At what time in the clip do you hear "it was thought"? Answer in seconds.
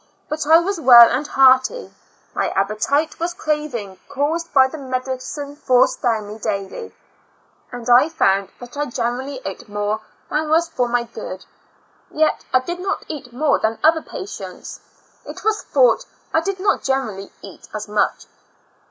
15.23-16.05